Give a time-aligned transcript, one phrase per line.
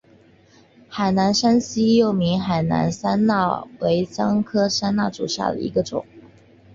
[0.89, 6.03] 海南三七又名海南山柰为姜科山柰属下的一个种。